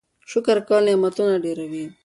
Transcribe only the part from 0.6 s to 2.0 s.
کول نعمتونه ډیروي.